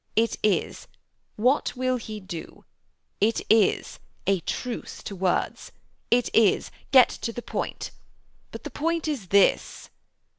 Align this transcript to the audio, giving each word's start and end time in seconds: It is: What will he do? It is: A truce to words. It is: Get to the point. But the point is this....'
It 0.15 0.35
is: 0.41 0.87
What 1.35 1.75
will 1.75 1.97
he 1.97 2.19
do? 2.19 2.65
It 3.19 3.39
is: 3.51 3.99
A 4.25 4.39
truce 4.39 5.03
to 5.03 5.15
words. 5.15 5.71
It 6.09 6.33
is: 6.33 6.71
Get 6.91 7.09
to 7.21 7.31
the 7.31 7.43
point. 7.43 7.91
But 8.51 8.63
the 8.63 8.71
point 8.71 9.07
is 9.07 9.27
this....' 9.27 9.91